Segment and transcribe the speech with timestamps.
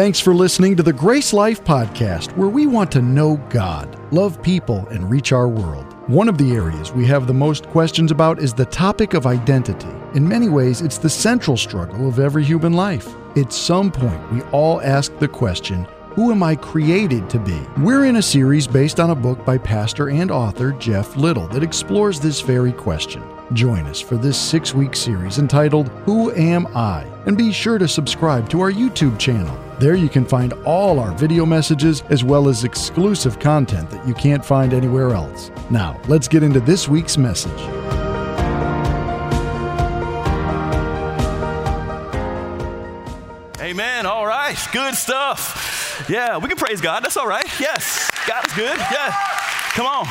[0.00, 4.42] Thanks for listening to the Grace Life Podcast, where we want to know God, love
[4.42, 5.84] people, and reach our world.
[6.08, 9.90] One of the areas we have the most questions about is the topic of identity.
[10.14, 13.14] In many ways, it's the central struggle of every human life.
[13.36, 17.60] At some point, we all ask the question, who am I created to be?
[17.76, 21.62] We're in a series based on a book by pastor and author Jeff Little that
[21.62, 23.22] explores this very question.
[23.52, 27.02] Join us for this six week series entitled Who Am I?
[27.26, 29.58] And be sure to subscribe to our YouTube channel.
[29.80, 34.14] There you can find all our video messages as well as exclusive content that you
[34.14, 35.50] can't find anywhere else.
[35.68, 37.60] Now, let's get into this week's message.
[43.60, 44.06] Amen.
[44.06, 44.56] All right.
[44.72, 46.06] Good stuff.
[46.08, 47.02] Yeah, we can praise God.
[47.02, 47.46] That's all right.
[47.58, 48.10] Yes.
[48.28, 48.78] God is good.
[48.78, 49.12] Yeah.
[49.74, 50.06] Come on.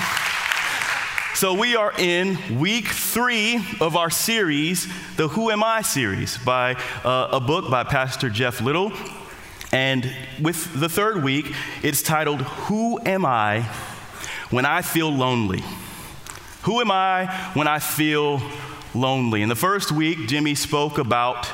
[1.40, 6.74] So, we are in week three of our series, the Who Am I series, by
[7.06, 8.92] uh, a book by Pastor Jeff Little.
[9.72, 13.62] And with the third week, it's titled, Who Am I
[14.50, 15.64] When I Feel Lonely?
[16.64, 18.42] Who am I when I feel
[18.94, 19.42] lonely?
[19.42, 21.46] In the first week, Jimmy spoke about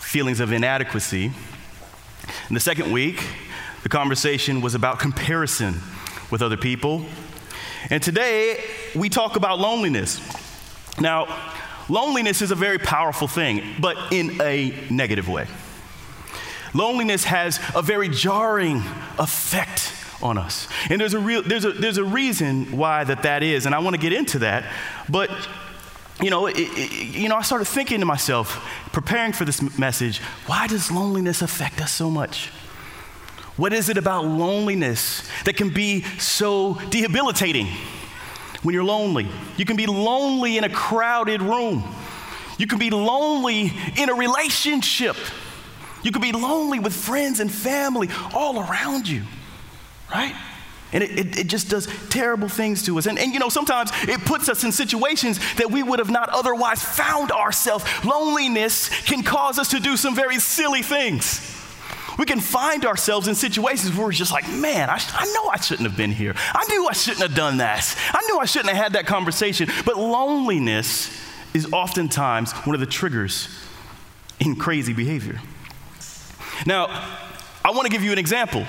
[0.00, 1.26] feelings of inadequacy.
[2.48, 3.24] In the second week,
[3.84, 5.76] the conversation was about comparison
[6.32, 7.06] with other people.
[7.90, 8.64] And today,
[8.94, 10.20] we talk about loneliness.
[10.98, 11.26] Now,
[11.88, 15.46] loneliness is a very powerful thing, but in a negative way.
[16.74, 18.82] Loneliness has a very jarring
[19.18, 20.68] effect on us.
[20.88, 23.78] And there's a, real, there's a, there's a reason why that, that is, and I
[23.78, 24.64] want to get into that.
[25.08, 25.30] But,
[26.20, 30.18] you know, it, it, you know, I started thinking to myself, preparing for this message,
[30.46, 32.48] why does loneliness affect us so much?
[33.56, 37.68] What is it about loneliness that can be so debilitating
[38.62, 39.28] when you're lonely?
[39.56, 41.82] You can be lonely in a crowded room.
[42.58, 45.16] You can be lonely in a relationship.
[46.02, 49.22] You can be lonely with friends and family all around you,
[50.12, 50.34] right?
[50.92, 53.06] And it, it, it, just does terrible things to us.
[53.06, 56.28] And, and you know, sometimes it puts us in situations that we would have not
[56.30, 57.84] otherwise found ourselves.
[58.04, 61.59] Loneliness can cause us to do some very silly things.
[62.20, 65.58] We can find ourselves in situations where we're just like, man, I, I know I
[65.58, 66.34] shouldn't have been here.
[66.36, 67.96] I knew I shouldn't have done that.
[68.12, 69.70] I knew I shouldn't have had that conversation.
[69.86, 71.10] But loneliness
[71.54, 73.48] is oftentimes one of the triggers
[74.38, 75.40] in crazy behavior.
[76.66, 76.88] Now,
[77.64, 78.66] I want to give you an example.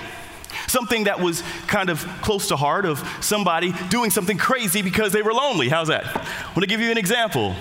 [0.66, 5.20] Something that was kind of close to heart of somebody doing something crazy because they
[5.20, 5.68] were lonely.
[5.68, 6.06] How's that?
[6.06, 7.54] I want to give you an example.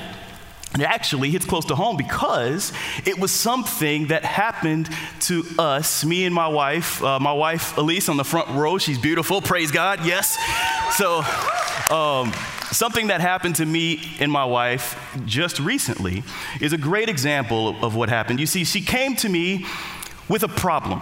[0.75, 2.71] It actually hits close to home because
[3.05, 4.89] it was something that happened
[5.21, 7.03] to us, me and my wife.
[7.03, 8.77] Uh, my wife, Elise, on the front row.
[8.77, 10.37] She's beautiful, praise God, yes.
[10.95, 11.23] So,
[11.93, 12.31] um,
[12.71, 16.23] something that happened to me and my wife just recently
[16.61, 18.39] is a great example of what happened.
[18.39, 19.65] You see, she came to me
[20.29, 21.01] with a problem,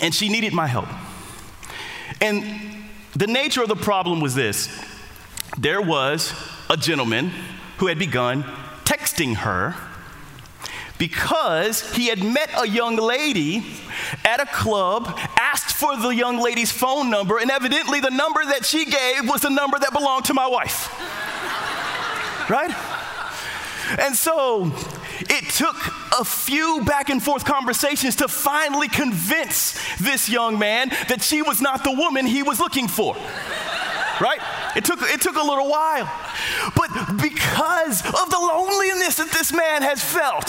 [0.00, 0.88] and she needed my help.
[2.22, 2.42] And
[3.14, 4.70] the nature of the problem was this
[5.58, 6.32] there was
[6.70, 7.30] a gentleman
[7.76, 8.44] who had begun
[8.92, 9.74] texting her
[10.98, 13.64] because he had met a young lady
[14.24, 18.64] at a club, asked for the young lady's phone number, and evidently the number that
[18.64, 20.88] she gave was the number that belonged to my wife.
[22.50, 22.70] right?
[23.98, 24.70] And so
[25.20, 25.76] it took
[26.18, 31.60] a few back and forth conversations to finally convince this young man that she was
[31.60, 33.16] not the woman he was looking for.
[34.22, 34.38] Right?
[34.76, 36.08] It took, it took a little while.
[36.76, 36.90] But
[37.20, 40.46] because of the loneliness that this man has felt,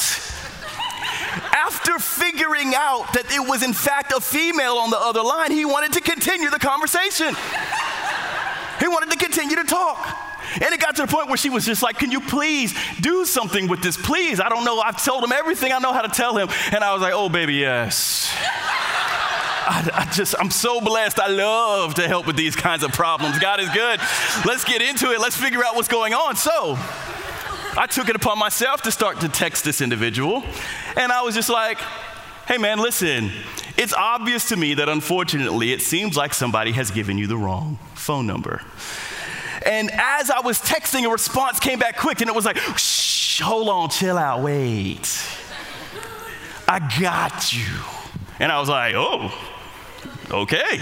[1.51, 5.65] after figuring out that it was in fact a female on the other line, he
[5.65, 7.33] wanted to continue the conversation.
[8.79, 10.19] He wanted to continue to talk.
[10.61, 13.25] And it got to the point where she was just like, Can you please do
[13.25, 13.97] something with this?
[13.97, 14.39] Please.
[14.39, 14.79] I don't know.
[14.81, 16.47] I've told him everything I know how to tell him.
[16.71, 18.31] And I was like, Oh, baby, yes.
[19.65, 21.19] I, I, just, I'm so blessed.
[21.19, 23.39] I love to help with these kinds of problems.
[23.39, 23.99] God is good.
[24.45, 25.19] Let's get into it.
[25.19, 26.35] Let's figure out what's going on.
[26.35, 26.77] So,
[27.75, 30.43] I took it upon myself to start to text this individual.
[30.95, 31.79] And I was just like,
[32.47, 33.31] hey man, listen,
[33.77, 37.79] it's obvious to me that unfortunately it seems like somebody has given you the wrong
[37.95, 38.61] phone number.
[39.65, 43.39] And as I was texting, a response came back quick and it was like, shh,
[43.39, 45.25] hold on, chill out, wait.
[46.67, 47.65] I got you.
[48.39, 49.31] And I was like, oh,
[50.31, 50.81] okay.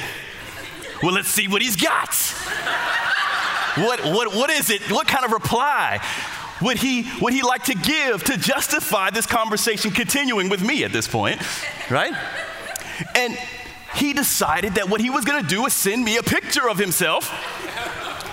[1.01, 2.13] Well, let's see what he's got.
[3.77, 4.81] What, what, what is it?
[4.91, 5.99] What kind of reply
[6.61, 10.91] would he, would he like to give to justify this conversation continuing with me at
[10.91, 11.41] this point,
[11.89, 12.13] right?
[13.15, 13.37] And
[13.95, 17.29] he decided that what he was gonna do was send me a picture of himself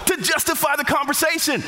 [0.07, 1.63] to justify the conversation.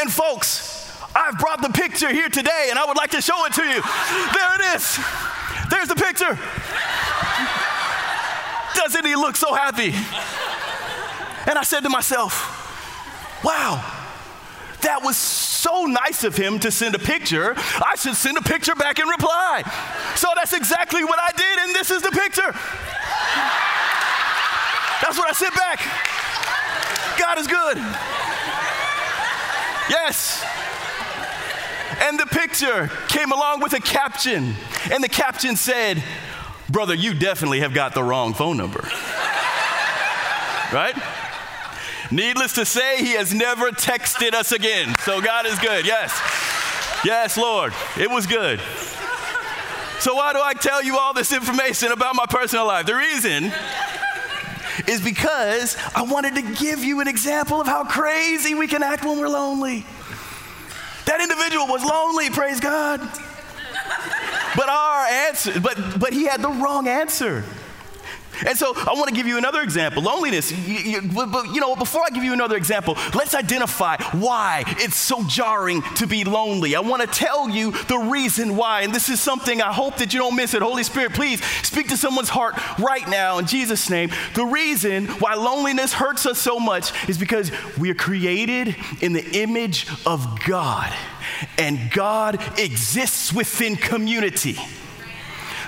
[0.00, 3.52] And folks, I've brought the picture here today and I would like to show it
[3.54, 3.82] to you.
[4.32, 4.98] There it is.
[5.70, 6.38] There's the picture.
[8.82, 9.94] Doesn't he look so happy?
[11.48, 12.58] And I said to myself,
[13.44, 13.78] wow,
[14.82, 17.54] that was so nice of him to send a picture.
[17.56, 19.62] I should send a picture back in reply.
[20.16, 22.52] So that's exactly what I did, and this is the picture.
[25.02, 25.80] That's what I sent back.
[27.18, 27.76] God is good.
[29.90, 30.44] Yes.
[32.00, 34.54] And the picture came along with a caption,
[34.90, 36.02] and the caption said,
[36.72, 38.80] Brother, you definitely have got the wrong phone number.
[40.72, 40.94] right?
[42.10, 44.94] Needless to say, he has never texted us again.
[45.00, 45.84] So God is good.
[45.84, 46.18] Yes.
[47.04, 47.74] Yes, Lord.
[47.98, 48.58] It was good.
[50.00, 52.86] So, why do I tell you all this information about my personal life?
[52.86, 53.52] The reason
[54.88, 59.04] is because I wanted to give you an example of how crazy we can act
[59.04, 59.84] when we're lonely.
[61.04, 63.00] That individual was lonely, praise God.
[64.56, 67.44] But our answer, but but he had the wrong answer.
[68.46, 70.50] And so I want to give you another example loneliness.
[70.50, 74.96] You, you, but, you know, before I give you another example, let's identify why it's
[74.96, 76.74] so jarring to be lonely.
[76.74, 78.82] I want to tell you the reason why.
[78.82, 80.62] And this is something I hope that you don't miss it.
[80.62, 84.10] Holy Spirit, please speak to someone's heart right now in Jesus' name.
[84.34, 89.42] The reason why loneliness hurts us so much is because we are created in the
[89.42, 90.92] image of God,
[91.58, 94.58] and God exists within community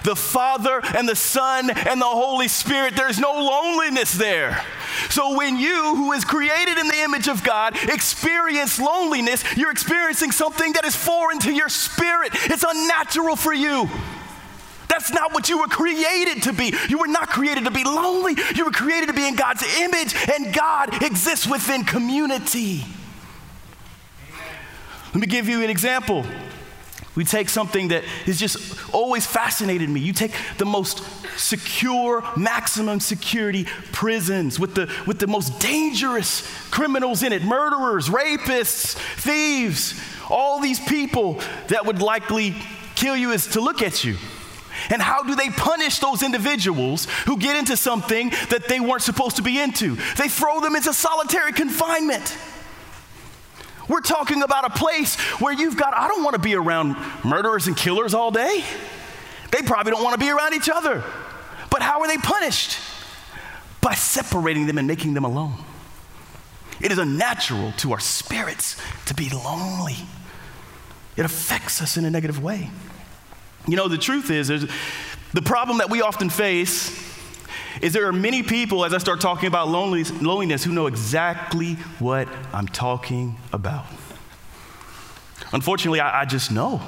[0.05, 2.95] the Father and the Son and the Holy Spirit.
[2.95, 4.63] There's no loneliness there.
[5.11, 10.31] So when you, who is created in the image of God, experience loneliness, you're experiencing
[10.31, 12.33] something that is foreign to your spirit.
[12.35, 13.89] It's unnatural for you.
[14.89, 16.73] That's not what you were created to be.
[16.89, 18.37] You were not created to be lonely.
[18.55, 22.85] You were created to be in God's image, and God exists within community.
[25.15, 26.25] Let me give you an example.
[27.15, 30.01] We take something that has just always fascinated me.
[30.01, 31.05] You take the most
[31.39, 38.97] secure, maximum security prisons with the, with the most dangerous criminals in it murderers, rapists,
[39.21, 42.57] thieves, all these people that would likely
[42.97, 44.17] kill you is to look at you.
[44.91, 49.37] And how do they punish those individuals who get into something that they weren't supposed
[49.37, 49.95] to be into?
[50.17, 52.37] They throw them into solitary confinement.
[53.89, 57.67] We're talking about a place where you've got, I don't want to be around murderers
[57.67, 58.65] and killers all day.
[59.51, 61.05] They probably don't want to be around each other.
[61.71, 62.79] But how are they punished?
[63.81, 65.55] By separating them and making them alone.
[66.81, 69.97] It is unnatural to our spirits to be lonely.
[71.17, 72.71] It affects us in a negative way.
[73.67, 77.04] You know, the truth is, the problem that we often face
[77.83, 82.29] is there are many people, as I start talking about loneliness, who know exactly what
[82.53, 83.87] I'm talking about.
[85.53, 86.81] Unfortunately, I, I just know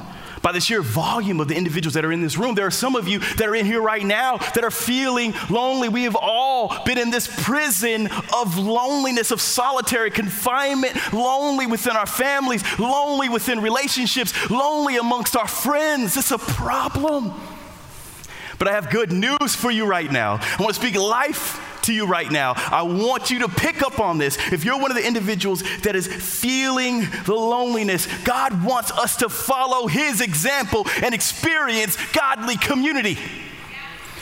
[0.47, 2.55] by the sheer volume of the individuals that are in this room.
[2.55, 5.89] There are some of you that are in here right now that are feeling lonely.
[5.89, 12.07] We have all been in this prison of loneliness, of solitary confinement, lonely within our
[12.07, 16.17] families, lonely within relationships, lonely amongst our friends.
[16.17, 17.35] It's a problem.
[18.59, 20.39] But I have good news for you right now.
[20.41, 22.55] I want to speak life to you right now.
[22.57, 24.37] I want you to pick up on this.
[24.53, 29.29] If you're one of the individuals that is feeling the loneliness, God wants us to
[29.29, 33.19] follow His example and experience godly community.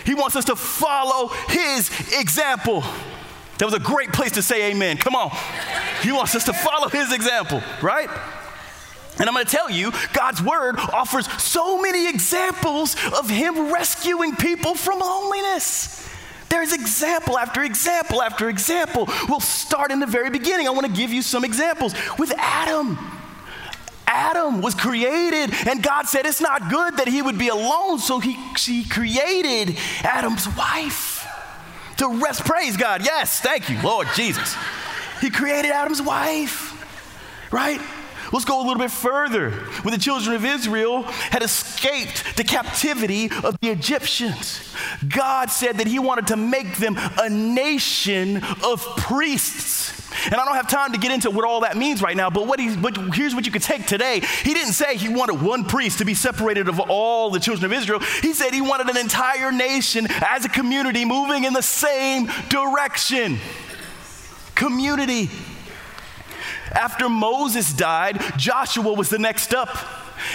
[0.05, 2.83] He wants us to follow His example.
[3.59, 4.99] That was a great place to say amen.
[4.99, 5.31] Come on.
[6.03, 8.11] He wants us to follow His example, right?
[9.19, 14.35] And I'm going to tell you, God's word offers so many examples of Him rescuing
[14.35, 16.09] people from loneliness.
[16.49, 19.09] There's example after example after example.
[19.29, 20.67] We'll start in the very beginning.
[20.67, 22.99] I want to give you some examples with Adam.
[24.07, 28.21] Adam was created, and God said it's not good that he would be alone, so
[28.21, 31.27] he, he created Adam's wife
[31.97, 32.45] to rest.
[32.45, 33.05] Praise God.
[33.05, 34.55] Yes, thank you, Lord Jesus.
[35.21, 36.73] He created Adam's wife,
[37.53, 37.81] right?
[38.35, 39.51] Let's go a little bit further.
[39.83, 44.61] When the children of Israel had escaped the captivity of the Egyptians,
[45.09, 49.93] God said that He wanted to make them a nation of priests.
[50.27, 52.49] And I don't have time to get into what all that means right now, but,
[52.49, 54.21] what he, but here's what you could take today.
[54.43, 57.79] He didn't say he wanted one priest to be separated of all the children of
[57.79, 58.01] Israel.
[58.21, 63.39] He said he wanted an entire nation as a community moving in the same direction.
[64.57, 65.31] Community.
[66.75, 69.77] After Moses died, Joshua was the next up.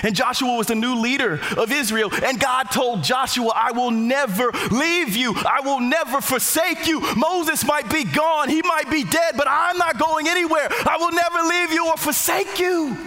[0.03, 2.11] And Joshua was the new leader of Israel.
[2.23, 5.33] And God told Joshua, I will never leave you.
[5.35, 7.01] I will never forsake you.
[7.15, 8.49] Moses might be gone.
[8.49, 10.67] He might be dead, but I'm not going anywhere.
[10.69, 12.97] I will never leave you or forsake you.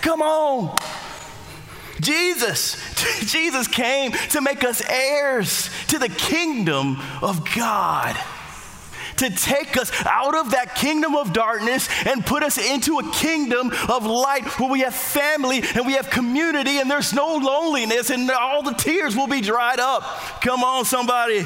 [0.00, 0.76] Come on.
[2.00, 2.76] Jesus,
[3.30, 8.16] Jesus came to make us heirs to the kingdom of God
[9.22, 13.72] to take us out of that kingdom of darkness and put us into a kingdom
[13.88, 18.30] of light where we have family and we have community and there's no loneliness and
[18.30, 20.02] all the tears will be dried up.
[20.40, 21.44] Come on, somebody.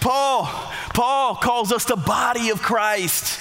[0.00, 0.44] Paul,
[0.92, 3.40] Paul calls us the body of Christ.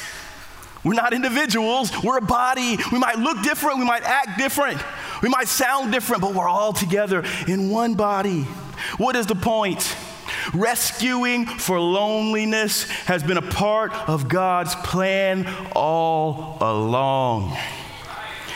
[0.84, 2.78] We're not individuals, we're a body.
[2.92, 4.82] We might look different, we might act different,
[5.22, 8.44] we might sound different, but we're all together in one body.
[8.98, 9.96] What is the point?
[10.54, 17.58] Rescuing for loneliness has been a part of God's plan all along.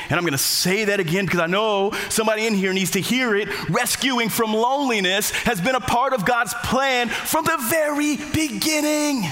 [0.10, 3.02] And I'm going to say that again because I know somebody in here needs to
[3.02, 3.50] hear it.
[3.70, 9.30] Rescuing from loneliness has been a part of God's plan from the very beginning.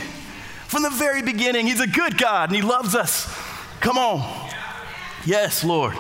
[0.68, 1.68] From the very beginning.
[1.68, 3.26] He's a good God and He loves us.
[3.80, 4.52] Come on.
[5.26, 5.96] Yes, Lord.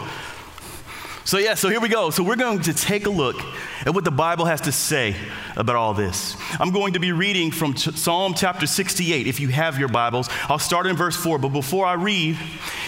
[1.23, 2.09] So, yeah, so here we go.
[2.09, 3.37] So, we're going to take a look
[3.85, 5.15] at what the Bible has to say
[5.55, 6.35] about all this.
[6.59, 9.27] I'm going to be reading from Ch- Psalm chapter 68.
[9.27, 11.37] If you have your Bibles, I'll start in verse 4.
[11.37, 12.37] But before I read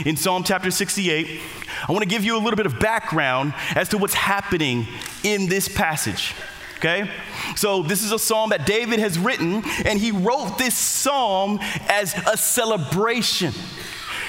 [0.06, 1.40] in Psalm chapter 68,
[1.88, 4.88] I want to give you a little bit of background as to what's happening
[5.24, 6.34] in this passage.
[6.78, 7.10] Okay?
[7.56, 12.14] So, this is a psalm that David has written, and he wrote this psalm as
[12.32, 13.54] a celebration.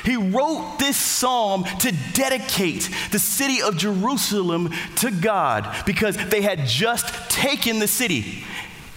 [0.08, 6.60] He wrote this psalm to dedicate the city of Jerusalem to God because they had
[6.64, 8.42] just taken the city.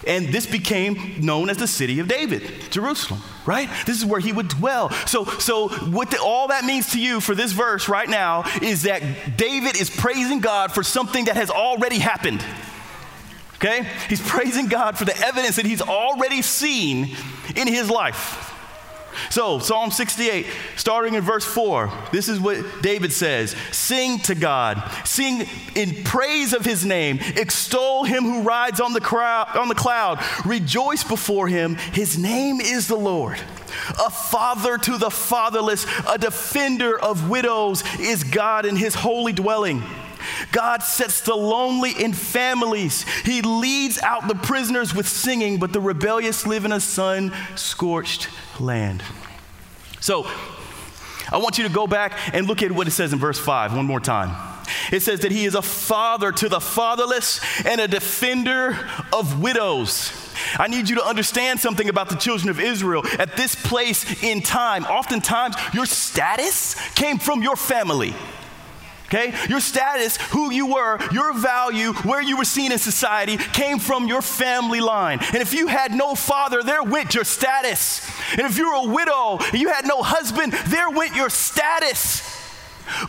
[0.06, 3.68] And this became known as the city of David, Jerusalem, right?
[3.84, 4.88] This is where he would dwell.
[5.06, 8.84] So, so what the, all that means to you for this verse right now is
[8.84, 9.02] that
[9.36, 12.42] David is praising God for something that has already happened.
[13.56, 13.86] Okay?
[14.08, 17.14] He's praising God for the evidence that he's already seen
[17.54, 18.51] in his life.
[19.30, 24.82] So, Psalm 68, starting in verse 4, this is what David says Sing to God,
[25.04, 29.74] sing in praise of his name, extol him who rides on the, crowd, on the
[29.74, 31.76] cloud, rejoice before him.
[31.92, 33.38] His name is the Lord.
[33.98, 39.82] A father to the fatherless, a defender of widows is God in his holy dwelling.
[40.50, 43.02] God sets the lonely in families.
[43.24, 48.28] He leads out the prisoners with singing, but the rebellious live in a sun scorched
[48.62, 49.02] land.
[50.00, 50.26] So,
[51.30, 53.74] I want you to go back and look at what it says in verse 5
[53.74, 54.36] one more time.
[54.90, 58.78] It says that he is a father to the fatherless and a defender
[59.12, 60.12] of widows.
[60.58, 63.02] I need you to understand something about the children of Israel.
[63.18, 68.14] At this place in time, oftentimes your status came from your family.
[69.12, 69.34] Okay?
[69.48, 74.06] Your status, who you were, your value, where you were seen in society came from
[74.06, 75.18] your family line.
[75.20, 78.08] And if you had no father, there went your status.
[78.32, 82.22] And if you're a widow and you had no husband, there went your status.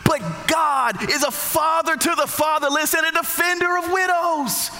[0.04, 4.70] But God is a father to the fatherless and a defender of widows.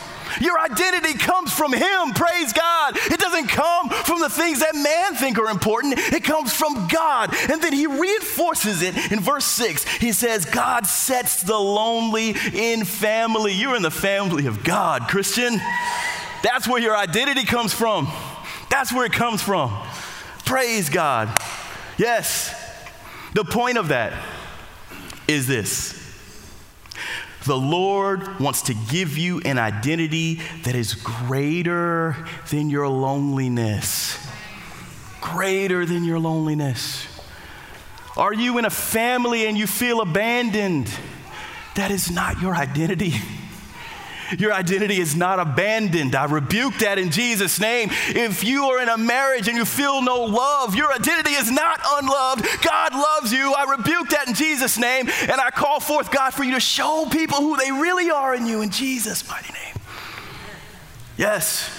[0.40, 2.96] Your identity comes from Him, praise God.
[2.96, 7.34] It doesn't come from the things that man think are important, it comes from God.
[7.50, 9.84] And then He reinforces it in verse 6.
[9.98, 13.52] He says, God sets the lonely in family.
[13.52, 15.60] You're in the family of God, Christian.
[16.42, 18.08] That's where your identity comes from.
[18.70, 19.70] That's where it comes from.
[20.44, 21.28] Praise God.
[21.96, 22.54] Yes.
[23.34, 24.12] The point of that
[25.26, 26.03] is this
[27.44, 32.16] the Lord wants to give you an identity that is greater
[32.50, 34.18] than your loneliness.
[35.20, 37.06] Greater than your loneliness.
[38.16, 40.90] Are you in a family and you feel abandoned?
[41.74, 43.14] That is not your identity.
[44.38, 46.14] Your identity is not abandoned.
[46.14, 47.90] I rebuke that in Jesus' name.
[48.08, 51.80] If you are in a marriage and you feel no love, your identity is not
[51.84, 52.46] unloved.
[52.62, 53.52] God loves you.
[53.54, 55.08] I rebuke that in Jesus' name.
[55.08, 58.46] And I call forth, God, for you to show people who they really are in
[58.46, 59.74] you in Jesus' mighty name.
[61.16, 61.70] Yes,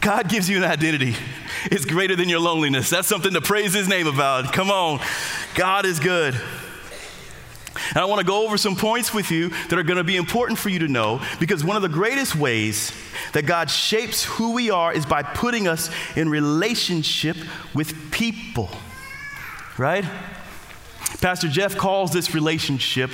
[0.00, 1.14] God gives you an identity.
[1.66, 2.90] It's greater than your loneliness.
[2.90, 4.52] That's something to praise His name about.
[4.52, 5.00] Come on.
[5.54, 6.34] God is good.
[7.90, 10.16] And I want to go over some points with you that are going to be
[10.16, 12.92] important for you to know because one of the greatest ways
[13.32, 17.36] that God shapes who we are is by putting us in relationship
[17.74, 18.68] with people.
[19.76, 20.04] Right?
[21.20, 23.10] Pastor Jeff calls this relationship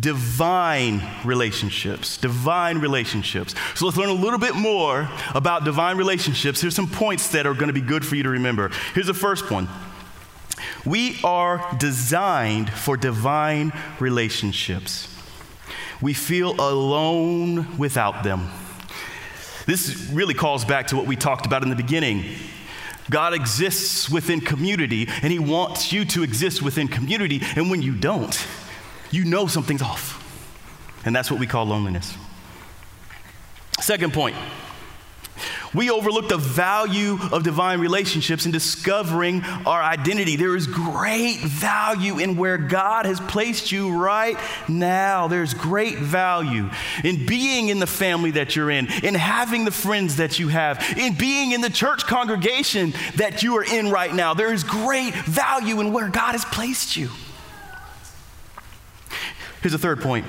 [0.00, 2.16] divine relationships.
[2.18, 3.54] Divine relationships.
[3.74, 6.60] So let's learn a little bit more about divine relationships.
[6.60, 8.70] Here's some points that are going to be good for you to remember.
[8.94, 9.68] Here's the first one
[10.84, 15.14] we are designed for divine relationships.
[16.00, 18.50] We feel alone without them.
[19.66, 22.24] This really calls back to what we talked about in the beginning.
[23.10, 27.40] God exists within community, and He wants you to exist within community.
[27.56, 28.46] And when you don't,
[29.10, 30.24] you know something's off.
[31.04, 32.16] And that's what we call loneliness.
[33.80, 34.36] Second point
[35.74, 40.36] we overlook the value of divine relationships in discovering our identity.
[40.36, 44.36] There is great value in where God has placed you right
[44.68, 45.28] now.
[45.28, 46.70] There's great value
[47.04, 50.82] in being in the family that you're in, in having the friends that you have,
[50.96, 54.34] in being in the church congregation that you are in right now.
[54.34, 57.10] There is great value in where God has placed you.
[59.60, 60.24] Here's a third point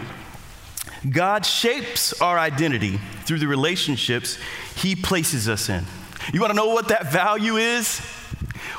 [1.08, 4.38] God shapes our identity through the relationships
[4.76, 5.86] He places us in.
[6.34, 8.00] You want to know what that value is?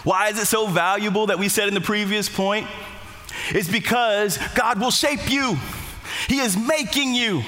[0.04, 2.66] Why is it so valuable that we said in the previous point?
[3.50, 5.56] It's because God will shape you,
[6.28, 7.42] He is making you.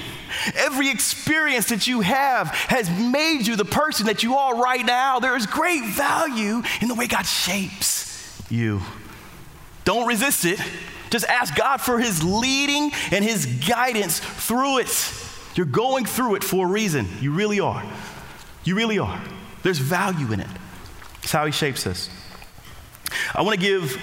[0.54, 5.20] Every experience that you have has made you the person that you are right now.
[5.20, 8.80] There is great value in the way God shapes you.
[9.84, 10.60] Don't resist it.
[11.10, 15.14] Just ask God for His leading and His guidance through it.
[15.54, 17.06] You're going through it for a reason.
[17.20, 17.84] You really are.
[18.64, 19.20] You really are.
[19.62, 20.48] There's value in it.
[21.22, 22.08] It's how He shapes us.
[23.34, 24.00] I want to give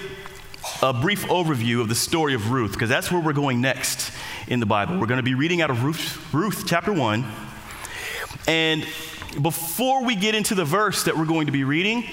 [0.82, 4.12] a brief overview of the story of Ruth because that's where we're going next
[4.46, 4.98] in the Bible.
[4.98, 7.24] We're going to be reading out of Ruth, Ruth chapter 1.
[8.46, 8.86] And
[9.42, 12.04] before we get into the verse that we're going to be reading,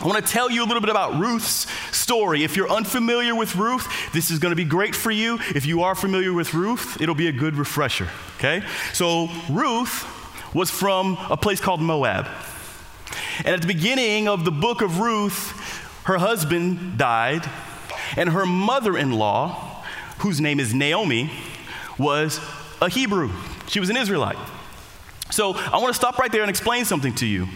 [0.00, 2.44] I want to tell you a little bit about Ruth's story.
[2.44, 5.38] If you're unfamiliar with Ruth, this is going to be great for you.
[5.54, 8.62] If you are familiar with Ruth, it'll be a good refresher, okay?
[8.92, 10.04] So, Ruth
[10.54, 12.28] was from a place called Moab.
[13.38, 15.52] And at the beginning of the book of Ruth,
[16.04, 17.48] her husband died,
[18.18, 19.82] and her mother in law,
[20.18, 21.30] whose name is Naomi,
[21.98, 22.38] was
[22.82, 23.30] a Hebrew.
[23.66, 24.38] She was an Israelite.
[25.30, 27.48] So, I want to stop right there and explain something to you.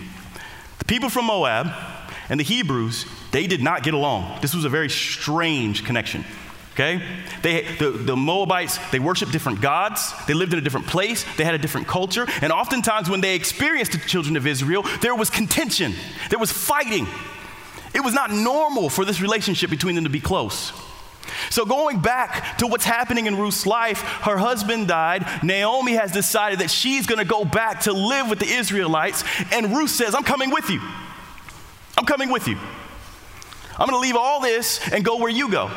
[0.78, 1.66] The people from Moab,
[2.30, 4.40] and the Hebrews, they did not get along.
[4.40, 6.24] This was a very strange connection.
[6.72, 7.02] Okay?
[7.42, 10.14] They, the, the Moabites, they worshiped different gods.
[10.26, 11.26] They lived in a different place.
[11.36, 12.26] They had a different culture.
[12.40, 15.94] And oftentimes, when they experienced the children of Israel, there was contention,
[16.30, 17.06] there was fighting.
[17.92, 20.72] It was not normal for this relationship between them to be close.
[21.50, 25.26] So, going back to what's happening in Ruth's life, her husband died.
[25.42, 29.24] Naomi has decided that she's going to go back to live with the Israelites.
[29.52, 30.80] And Ruth says, I'm coming with you.
[32.00, 32.56] I'm coming with you.
[33.72, 35.70] I'm going to leave all this and go where you go.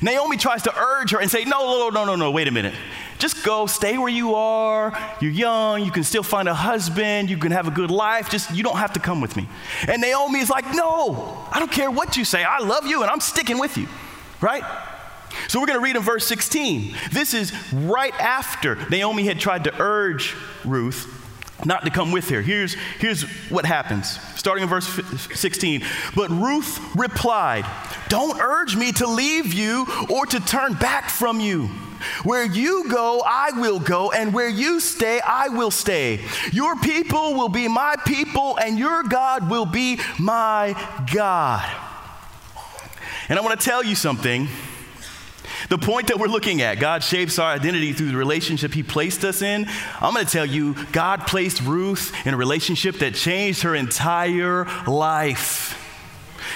[0.00, 2.72] Naomi tries to urge her and say, No, no, no, no, no, wait a minute.
[3.18, 4.96] Just go, stay where you are.
[5.20, 5.84] You're young.
[5.84, 7.30] You can still find a husband.
[7.30, 8.30] You can have a good life.
[8.30, 9.48] Just, you don't have to come with me.
[9.88, 12.44] And Naomi is like, No, I don't care what you say.
[12.44, 13.88] I love you and I'm sticking with you,
[14.40, 14.62] right?
[15.48, 16.94] So we're going to read in verse 16.
[17.10, 21.23] This is right after Naomi had tried to urge Ruth
[21.64, 22.42] not to come with her.
[22.42, 24.86] Here's, here's what happens, starting in verse
[25.34, 25.82] 16.
[26.14, 27.64] But Ruth replied,
[28.08, 31.68] Don't urge me to leave you or to turn back from you.
[32.22, 36.20] Where you go, I will go, and where you stay, I will stay.
[36.52, 40.74] Your people will be my people, and your God will be my
[41.12, 41.64] God.
[43.28, 44.48] And I want to tell you something
[45.68, 49.24] the point that we're looking at, God shapes our identity through the relationship He placed
[49.24, 49.66] us in.
[50.00, 54.66] I'm going to tell you, God placed Ruth in a relationship that changed her entire
[54.86, 55.80] life.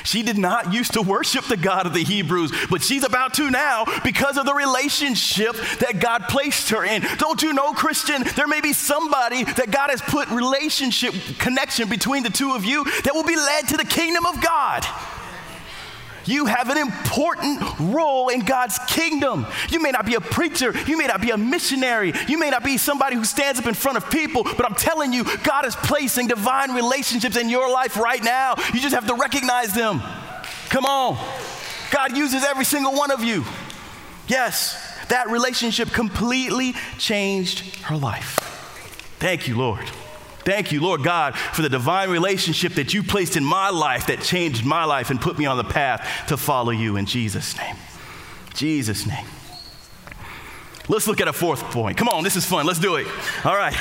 [0.05, 3.51] She did not used to worship the God of the Hebrews, but she's about to
[3.51, 7.03] now because of the relationship that God placed her in.
[7.19, 12.23] Don't you know, Christian, there may be somebody that God has put relationship connection between
[12.23, 14.87] the two of you that will be led to the kingdom of God.
[16.29, 19.47] You have an important role in God's kingdom.
[19.71, 22.63] You may not be a preacher, you may not be a missionary, you may not
[22.63, 25.75] be somebody who stands up in front of people, but I'm telling you, God is
[25.75, 28.57] placing divine relationships in your life right now.
[28.75, 30.03] You just have to recognize them.
[30.69, 31.17] Come on.
[31.91, 33.47] God uses every single one of you.
[34.27, 34.77] Yes,
[35.09, 38.37] that relationship completely changed her life.
[39.19, 39.91] Thank you, Lord.
[40.49, 44.23] Thank you, Lord God, for the divine relationship that you placed in my life that
[44.23, 47.77] changed my life and put me on the path to follow you in Jesus' name.
[48.55, 49.27] Jesus' name.
[50.89, 51.99] Let's look at a fourth point.
[51.99, 52.65] Come on, this is fun.
[52.65, 53.07] Let's do it.
[53.45, 53.77] All right.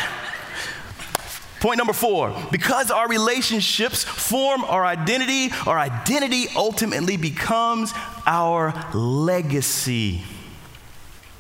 [1.61, 7.93] Point number four because our relationships form our identity, our identity ultimately becomes
[8.25, 10.21] our legacy.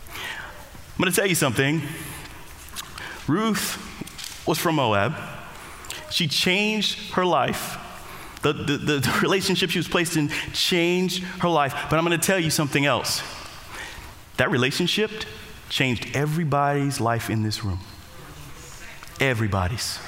[0.07, 1.81] I'm going to tell you something.
[3.27, 3.83] Ruth
[4.47, 5.15] was from Moab.
[6.09, 7.77] She changed her life.
[8.41, 11.73] The, the, the, relationship she was placed in changed her life.
[11.89, 13.21] But I'm going to tell you something else.
[14.37, 15.11] That relationship
[15.69, 17.79] changed everybody's life in this room.
[19.19, 19.99] Everybody's.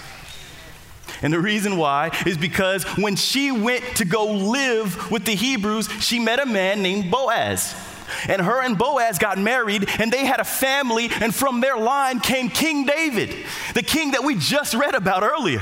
[1.21, 5.89] And the reason why is because when she went to go live with the Hebrews,
[5.99, 7.75] she met a man named Boaz.
[8.27, 12.19] And her and Boaz got married, and they had a family, and from their line
[12.19, 13.35] came King David,
[13.73, 15.61] the king that we just read about earlier.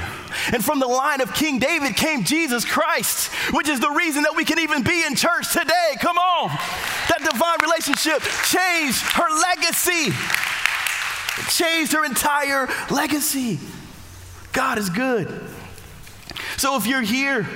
[0.53, 4.36] And from the line of King David came Jesus Christ, which is the reason that
[4.36, 5.95] we can even be in church today.
[5.99, 6.49] Come on.
[7.10, 10.13] That divine relationship changed her legacy,
[11.39, 13.60] it changed her entire legacy.
[14.53, 15.27] God is good.
[16.57, 17.47] So if you're here,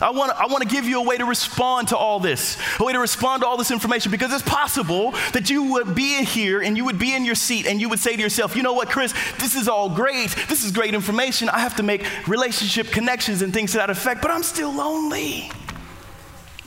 [0.00, 2.84] I want, I want to give you a way to respond to all this, a
[2.84, 6.60] way to respond to all this information, because it's possible that you would be here
[6.60, 8.74] and you would be in your seat and you would say to yourself, you know
[8.74, 10.34] what, Chris, this is all great.
[10.48, 11.48] This is great information.
[11.48, 15.50] I have to make relationship connections and things to that effect, but I'm still lonely.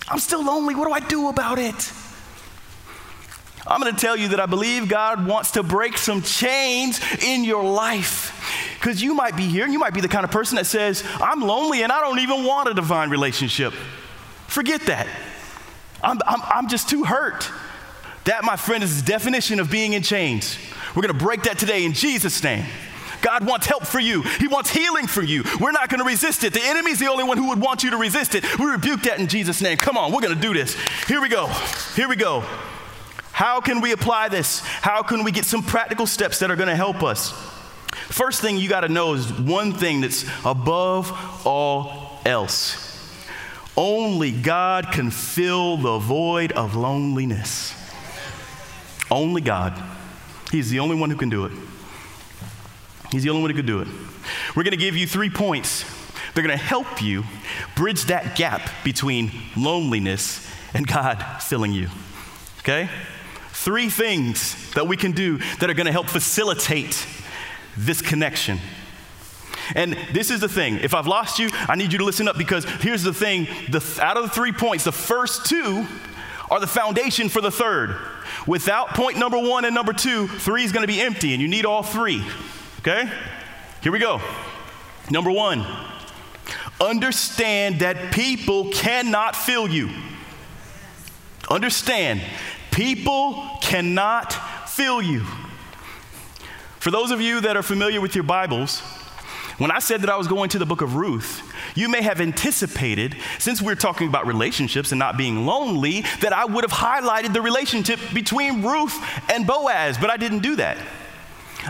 [0.07, 0.73] I'm still lonely.
[0.73, 1.93] What do I do about it?
[3.67, 7.43] I'm going to tell you that I believe God wants to break some chains in
[7.43, 8.35] your life.
[8.79, 11.03] Because you might be here and you might be the kind of person that says,
[11.19, 13.73] I'm lonely and I don't even want a divine relationship.
[14.47, 15.05] Forget that.
[16.01, 17.49] I'm, I'm, I'm just too hurt.
[18.23, 20.57] That, my friend, is the definition of being in chains.
[20.95, 22.65] We're going to break that today in Jesus' name.
[23.21, 24.21] God wants help for you.
[24.21, 25.43] He wants healing for you.
[25.59, 26.53] We're not going to resist it.
[26.53, 28.57] The enemy's the only one who would want you to resist it.
[28.57, 29.77] We rebuke that in Jesus' name.
[29.77, 30.77] Come on, we're going to do this.
[31.05, 31.47] Here we go.
[31.95, 32.45] Here we go.
[33.33, 34.61] How can we apply this?
[34.61, 37.33] How can we get some practical steps that are going to help us?
[38.07, 41.11] First thing you got to know is one thing that's above
[41.45, 42.85] all else.
[43.77, 47.73] Only God can fill the void of loneliness.
[49.09, 49.81] Only God.
[50.51, 51.51] He's the only one who can do it.
[53.11, 53.87] He's the only one who can do it.
[54.55, 55.85] We're going to give you three points.
[56.33, 57.23] They're going to help you
[57.75, 61.89] bridge that gap between loneliness and God filling you.
[62.59, 62.89] Okay?
[63.51, 67.07] Three things that we can do that are going to help facilitate
[67.85, 68.59] this connection.
[69.75, 70.75] And this is the thing.
[70.77, 73.99] If I've lost you, I need you to listen up because here's the thing the,
[74.01, 75.85] out of the three points, the first two
[76.49, 77.95] are the foundation for the third.
[78.47, 81.47] Without point number one and number two, three is going to be empty, and you
[81.47, 82.23] need all three.
[82.79, 83.09] Okay?
[83.81, 84.21] Here we go.
[85.11, 85.65] Number one,
[86.81, 89.89] understand that people cannot fill you.
[91.49, 92.21] Understand,
[92.71, 94.33] people cannot
[94.69, 95.25] fill you.
[96.79, 98.79] For those of you that are familiar with your Bibles,
[99.57, 101.43] when I said that I was going to the book of Ruth,
[101.75, 106.45] you may have anticipated, since we're talking about relationships and not being lonely, that I
[106.45, 108.97] would have highlighted the relationship between Ruth
[109.29, 110.77] and Boaz, but I didn't do that.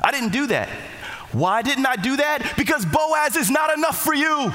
[0.04, 0.69] I didn't do that.
[1.32, 2.54] Why didn't I do that?
[2.56, 4.54] Because Boaz is not enough for you.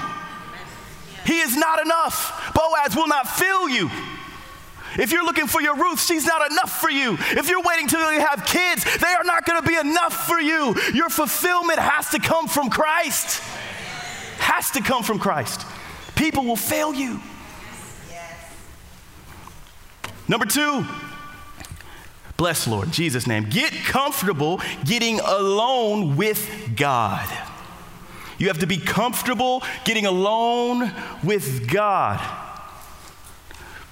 [1.26, 2.54] He is not enough.
[2.54, 3.90] Boaz will not fill you.
[4.98, 7.14] If you're looking for your Ruth, she's not enough for you.
[7.18, 10.40] If you're waiting till you have kids, they are not going to be enough for
[10.40, 10.74] you.
[10.92, 13.42] Your fulfillment has to come from Christ.
[14.38, 15.66] Has to come from Christ.
[16.14, 17.20] People will fail you.
[20.26, 20.86] Number two,
[22.36, 23.48] bless the Lord, Jesus' name.
[23.50, 27.28] Get comfortable getting alone with God.
[28.38, 32.20] You have to be comfortable getting alone with God.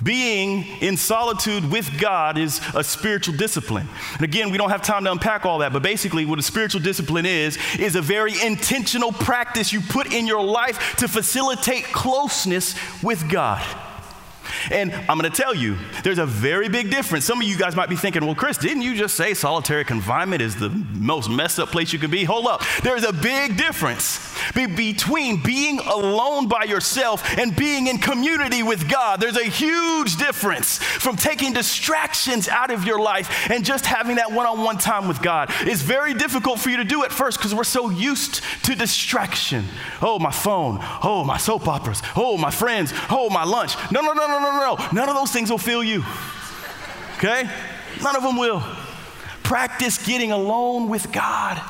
[0.03, 3.88] Being in solitude with God is a spiritual discipline.
[4.15, 6.81] And again, we don't have time to unpack all that, but basically, what a spiritual
[6.81, 12.75] discipline is, is a very intentional practice you put in your life to facilitate closeness
[13.03, 13.62] with God.
[14.71, 17.25] And I'm going to tell you, there's a very big difference.
[17.25, 20.43] Some of you guys might be thinking, well, Chris, didn't you just say solitary confinement
[20.43, 22.25] is the most messed up place you could be?
[22.25, 22.62] Hold up.
[22.83, 29.20] There's a big difference between being alone by yourself and being in community with God.
[29.20, 34.33] There's a huge difference from taking distractions out of your life and just having that
[34.33, 35.50] one on one time with God.
[35.61, 39.64] It's very difficult for you to do at first because we're so used to distraction.
[40.00, 40.78] Oh, my phone.
[41.02, 42.02] Oh, my soap operas.
[42.16, 42.92] Oh, my friends.
[43.11, 43.74] Oh, my lunch.
[43.90, 44.88] No, no, no, no, no, no.
[44.92, 46.05] None of those things will fill you.
[47.18, 47.48] Okay?
[48.02, 48.62] None of them will.
[49.42, 51.61] Practice getting alone with God.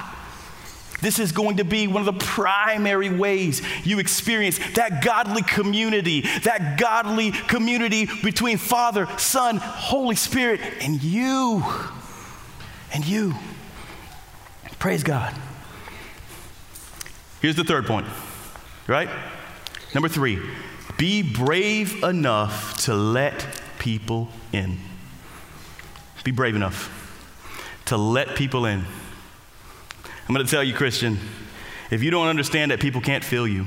[1.03, 6.21] This is going to be one of the primary ways you experience that godly community,
[6.45, 11.65] that godly community between Father, Son, Holy Spirit, and you.
[12.95, 13.35] And you.
[14.79, 15.35] Praise God.
[17.41, 18.07] Here's the third point,
[18.87, 19.09] right?
[19.95, 20.41] Number three,
[20.99, 24.79] be brave enough to let people in.
[26.23, 27.01] Be brave enough
[27.87, 28.85] to let people in.
[30.29, 31.19] I'm going to tell you, Christian,
[31.91, 33.67] if you don't understand that people can't feel you,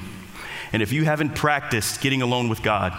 [0.72, 2.94] and if you haven't practiced getting alone with God,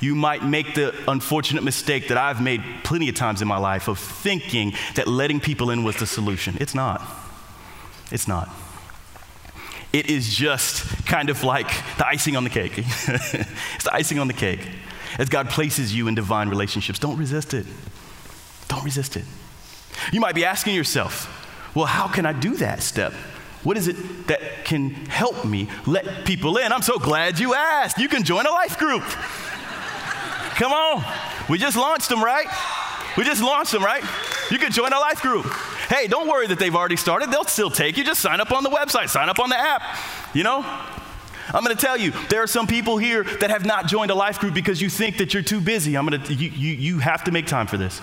[0.00, 3.88] you might make the unfortunate mistake that I've made plenty of times in my life
[3.88, 6.56] of thinking that letting people in was the solution.
[6.60, 7.00] It's not.
[8.10, 8.48] It's not.
[9.92, 12.72] It is just kind of like the icing on the cake.
[12.76, 14.60] it's the icing on the cake.
[15.18, 17.66] As God places you in divine relationships, don't resist it.
[18.68, 19.24] Don't resist it.
[20.12, 21.41] You might be asking yourself,
[21.74, 23.12] well, how can I do that step?
[23.62, 26.72] What is it that can help me let people in?
[26.72, 27.98] I'm so glad you asked.
[27.98, 29.02] You can join a life group.
[30.56, 31.04] Come on.
[31.48, 32.46] We just launched them, right?
[33.16, 34.02] We just launched them, right?
[34.50, 35.46] You can join a life group.
[35.88, 37.30] Hey, don't worry that they've already started.
[37.30, 38.04] They'll still take you.
[38.04, 39.82] Just sign up on the website, sign up on the app.
[40.34, 40.64] You know?
[41.54, 44.14] I'm going to tell you, there are some people here that have not joined a
[44.14, 45.96] life group because you think that you're too busy.
[45.96, 48.00] I'm going to, you, you, you have to make time for this.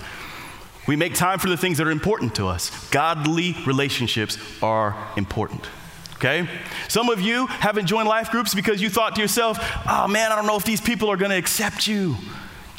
[0.88, 2.90] We make time for the things that are important to us.
[2.90, 5.68] Godly relationships are important.
[6.16, 6.50] Okay?
[6.88, 10.36] Some of you haven't joined life groups because you thought to yourself, oh man, I
[10.36, 12.16] don't know if these people are going to accept you.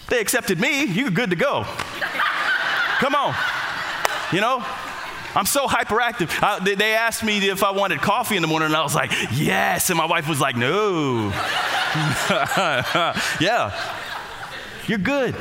[0.09, 1.65] They accepted me, you're good to go.
[2.99, 3.35] Come on.
[4.33, 4.65] You know?
[5.35, 6.65] I'm so hyperactive.
[6.65, 9.13] They, they asked me if I wanted coffee in the morning, and I was like,
[9.33, 9.89] yes.
[9.89, 11.29] And my wife was like, no.
[13.41, 13.73] yeah.
[14.87, 15.37] You're good.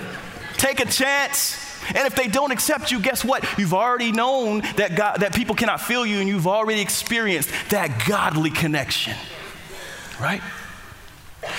[0.57, 1.68] Take a chance.
[1.89, 3.45] And if they don't accept you, guess what?
[3.57, 8.05] You've already known that, God, that people cannot feel you, and you've already experienced that
[8.07, 9.15] godly connection.
[10.19, 10.41] Right?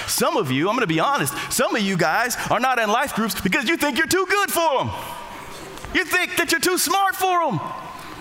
[0.06, 3.14] Some of you, I'm gonna be honest, some of you guys are not in life
[3.14, 4.90] groups because you think you're too good for them.
[5.94, 7.60] You think that you're too smart for them.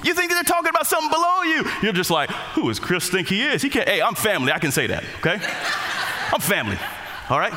[0.04, 1.66] You think that they're talking about something below you.
[1.84, 3.62] You're just like, who does Chris think he is?
[3.62, 4.52] He can't, hey, I'm family.
[4.52, 5.40] I can say that, okay?
[6.34, 6.78] I'm family,
[7.30, 7.54] all right?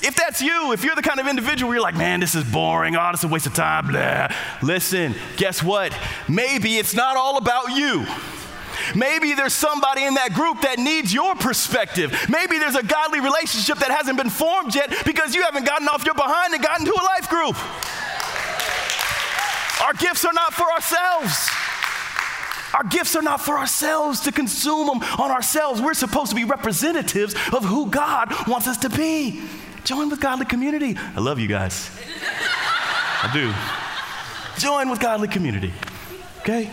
[0.00, 2.44] If that's you, if you're the kind of individual where you're like, man, this is
[2.44, 4.28] boring, oh, this is a waste of time, blah.
[4.62, 5.96] Listen, guess what?
[6.28, 8.06] Maybe it's not all about you.
[8.94, 12.14] Maybe there's somebody in that group that needs your perspective.
[12.28, 16.04] Maybe there's a godly relationship that hasn't been formed yet because you haven't gotten off
[16.04, 17.56] your behind and gotten to a life group.
[19.82, 21.48] Our gifts are not for ourselves.
[22.74, 25.80] Our gifts are not for ourselves to consume them on ourselves.
[25.80, 29.42] We're supposed to be representatives of who God wants us to be.
[29.88, 30.98] Join with Godly Community.
[31.16, 31.90] I love you guys.
[33.22, 33.54] I do.
[34.60, 35.72] Join with Godly Community.
[36.40, 36.70] Okay?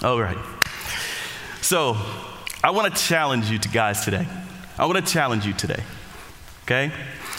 [0.00, 0.38] All right.
[1.62, 1.96] So,
[2.62, 4.28] I want to challenge you to guys today.
[4.78, 5.82] I want to challenge you today.
[6.62, 6.92] Okay?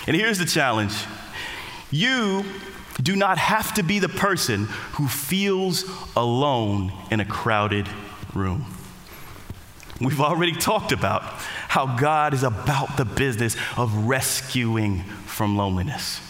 [0.07, 1.05] And here's the challenge.
[1.89, 2.43] You
[3.01, 5.85] do not have to be the person who feels
[6.17, 7.87] alone in a crowded
[8.33, 8.65] room.
[9.99, 16.21] We've already talked about how God is about the business of rescuing from loneliness.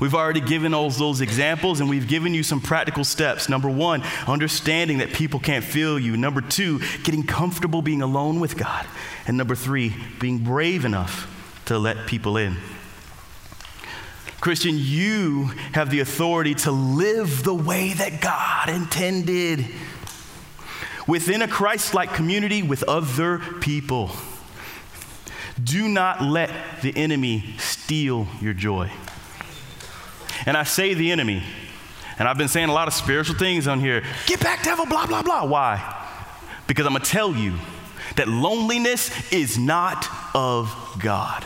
[0.00, 3.50] We've already given all those examples and we've given you some practical steps.
[3.50, 6.16] Number one, understanding that people can't feel you.
[6.16, 8.86] Number two, getting comfortable being alone with God.
[9.26, 11.28] And number three, being brave enough
[11.66, 12.56] to let people in.
[14.40, 19.66] Christian, you have the authority to live the way that God intended
[21.10, 24.12] within a Christ like community with other people.
[25.62, 26.50] Do not let
[26.82, 28.92] the enemy steal your joy.
[30.46, 31.42] And I say the enemy,
[32.16, 34.04] and I've been saying a lot of spiritual things on here.
[34.26, 35.44] Get back, devil, blah, blah, blah.
[35.44, 35.96] Why?
[36.68, 37.54] Because I'm going to tell you
[38.14, 41.44] that loneliness is not of God.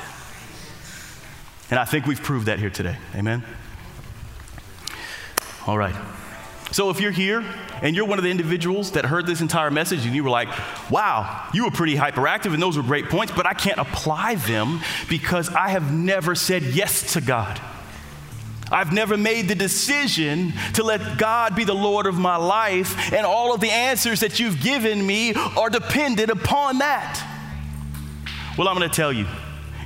[1.70, 2.98] And I think we've proved that here today.
[3.16, 3.42] Amen?
[5.66, 5.94] All right.
[6.74, 7.44] So if you're here
[7.82, 10.48] and you're one of the individuals that heard this entire message and you were like,
[10.90, 14.80] wow, you were pretty hyperactive and those were great points, but I can't apply them
[15.08, 17.60] because I have never said yes to God.
[18.72, 23.24] I've never made the decision to let God be the Lord of my life, and
[23.24, 27.24] all of the answers that you've given me are dependent upon that.
[28.58, 29.28] Well, I'm going to tell you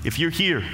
[0.06, 0.64] if you're here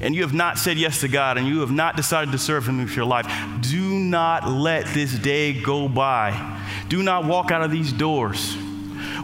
[0.00, 2.66] and you have not said yes to God and you have not decided to serve
[2.66, 3.26] Him with your life,
[3.60, 6.60] do not let this day go by.
[6.88, 8.56] Do not walk out of these doors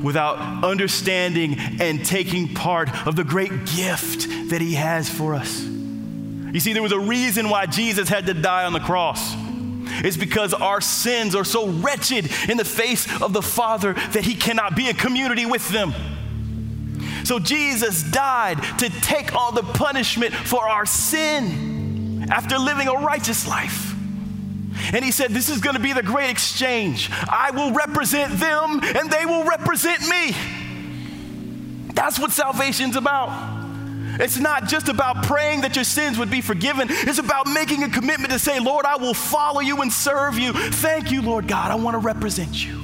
[0.02, 5.62] without understanding and taking part of the great gift that He has for us.
[5.62, 9.34] You see, there was a reason why Jesus had to die on the cross.
[10.04, 14.34] It's because our sins are so wretched in the face of the Father that He
[14.34, 15.94] cannot be in community with them.
[17.24, 23.46] So Jesus died to take all the punishment for our sin after living a righteous
[23.46, 23.91] life.
[24.92, 27.10] And he said, This is going to be the great exchange.
[27.10, 30.36] I will represent them and they will represent me.
[31.94, 33.60] That's what salvation's about.
[34.20, 36.88] It's not just about praying that your sins would be forgiven.
[36.90, 40.52] It's about making a commitment to say, Lord, I will follow you and serve you.
[40.52, 41.70] Thank you, Lord God.
[41.70, 42.78] I want to represent you.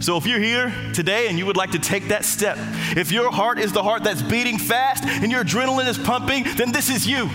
[0.00, 2.58] So if you're here today and you would like to take that step,
[2.96, 6.72] if your heart is the heart that's beating fast and your adrenaline is pumping, then
[6.72, 7.28] this is you.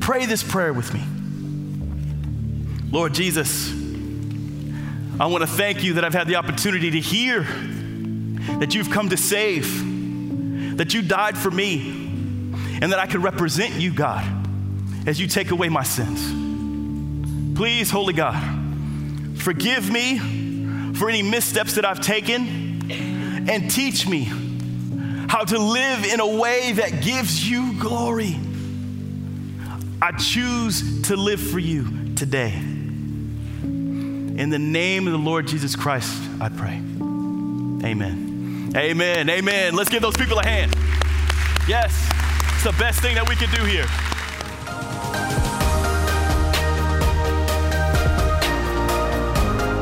[0.00, 1.00] Pray this prayer with me.
[2.94, 3.72] Lord Jesus,
[5.18, 7.42] I want to thank you that I've had the opportunity to hear
[8.60, 11.90] that you've come to save, that you died for me,
[12.80, 14.24] and that I can represent you, God,
[15.08, 17.56] as you take away my sins.
[17.56, 18.40] Please, Holy God,
[19.38, 22.92] forgive me for any missteps that I've taken
[23.50, 24.30] and teach me
[25.28, 28.38] how to live in a way that gives you glory.
[30.00, 32.62] I choose to live for you today.
[34.36, 36.82] In the name of the Lord Jesus Christ, I pray.
[37.84, 38.72] Amen.
[38.74, 39.30] Amen.
[39.30, 39.74] Amen.
[39.76, 40.74] Let's give those people a hand.
[41.68, 41.94] Yes,
[42.52, 43.86] it's the best thing that we can do here.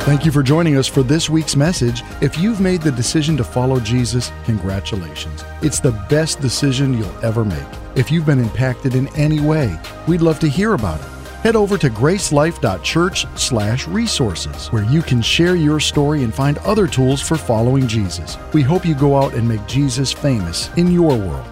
[0.02, 2.02] Thank you for joining us for this week's message.
[2.20, 5.44] If you've made the decision to follow Jesus, congratulations.
[5.62, 7.64] It's the best decision you'll ever make.
[7.94, 11.21] If you've been impacted in any way, we'd love to hear about it.
[11.42, 17.37] Head over to gracelife.church/resources where you can share your story and find other tools for
[17.37, 18.38] following Jesus.
[18.52, 21.48] We hope you go out and make Jesus famous in your world.